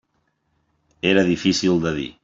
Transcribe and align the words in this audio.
Era 1.11 1.27
difícil 1.33 1.79
de 1.85 1.97
dir. 2.01 2.13